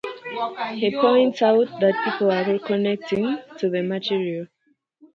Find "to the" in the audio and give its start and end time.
3.59-3.83